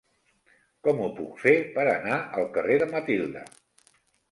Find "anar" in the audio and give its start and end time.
1.93-2.17